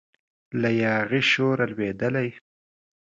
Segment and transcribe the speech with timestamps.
[0.61, 2.29] له یاغي شوره لویدلی